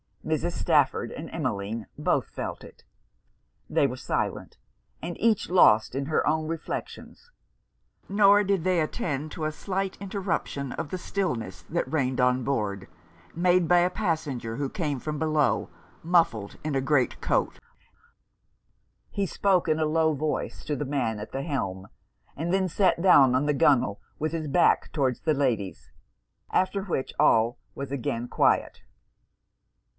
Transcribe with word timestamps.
Mrs. 0.25 0.53
Stafford 0.53 1.11
and 1.11 1.29
Emmeline 1.31 1.87
both 1.97 2.27
felt 2.29 2.63
it. 2.63 2.83
They 3.69 3.85
were 3.85 3.97
silent; 3.97 4.57
and 5.01 5.19
each 5.19 5.49
lost 5.49 5.93
in 5.95 6.05
her 6.07 6.25
own 6.27 6.47
reflections; 6.47 7.29
nor 8.09 8.43
did 8.43 8.63
they 8.63 8.81
attend 8.81 9.31
to 9.31 9.45
a 9.45 9.51
slight 9.51 9.97
interruption 9.99 10.71
of 10.73 10.89
the 10.89 10.97
stillness 10.97 11.63
that 11.63 11.91
reigned 11.91 12.19
on 12.21 12.43
board, 12.43 12.87
made 13.35 13.67
by 13.67 13.79
a 13.79 13.89
passenger 13.89 14.55
who 14.57 14.69
came 14.69 14.99
from 14.99 15.19
below, 15.19 15.69
muffled 16.03 16.57
in 16.63 16.75
a 16.75 16.81
great 16.81 17.19
coat. 17.19 17.59
He 19.09 19.25
spoke 19.25 19.67
in 19.67 19.79
a 19.79 19.85
low 19.85 20.13
voice 20.13 20.63
to 20.65 20.75
the 20.75 20.85
man 20.85 21.19
at 21.19 21.31
the 21.31 21.41
helm, 21.43 21.87
and 22.35 22.53
then 22.53 22.67
sat 22.67 23.01
down 23.01 23.35
on 23.35 23.45
the 23.47 23.53
gunwale, 23.55 23.99
with 24.17 24.31
his 24.31 24.47
back 24.47 24.91
towards 24.93 25.21
the 25.21 25.35
ladies; 25.35 25.91
after 26.51 26.83
which 26.83 27.13
all 27.19 27.59
was 27.75 27.91
again 27.91 28.27
quiet. 28.27 28.81